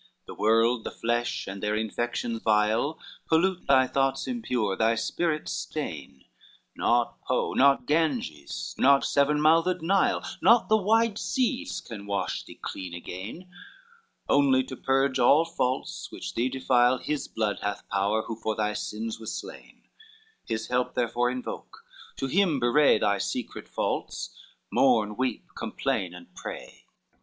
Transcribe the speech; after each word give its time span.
VIII 0.01 0.23
"The 0.25 0.33
world, 0.41 0.83
the 0.83 0.89
flesh, 0.89 1.45
with 1.45 1.61
their 1.61 1.75
infection 1.75 2.39
vile 2.39 2.97
Pollute 3.27 3.67
the 3.67 3.87
thoughts 3.87 4.25
impure, 4.25 4.75
thy 4.75 4.95
spirit 4.95 5.47
stain; 5.47 6.25
Not 6.75 7.21
Po, 7.21 7.53
not 7.53 7.85
Ganges, 7.85 8.73
not 8.79 9.05
seven 9.05 9.39
mouthed 9.39 9.83
Nile, 9.83 10.23
Not 10.41 10.69
the 10.69 10.77
wide 10.77 11.19
seas, 11.19 11.81
can 11.81 12.07
wash 12.07 12.43
thee 12.45 12.57
clean 12.59 12.95
again, 12.95 13.47
Only 14.27 14.63
to 14.63 14.75
purge 14.75 15.19
all 15.19 15.45
faults 15.45 16.11
which 16.11 16.33
thee 16.33 16.49
defile 16.49 16.97
His 16.97 17.27
blood 17.27 17.59
hath 17.61 17.87
power 17.91 18.23
who 18.23 18.35
for 18.35 18.55
thy 18.55 18.73
sins 18.73 19.19
was 19.19 19.31
slain: 19.37 19.83
His 20.47 20.69
help 20.69 20.95
therefore 20.95 21.29
invoke, 21.29 21.83
to 22.15 22.25
him 22.25 22.59
bewray 22.59 22.99
Thy 22.99 23.19
secret 23.19 23.67
faults, 23.69 24.35
mourn, 24.71 25.15
weep, 25.15 25.45
complain 25.55 26.15
and 26.15 26.33
pray." 26.33 26.85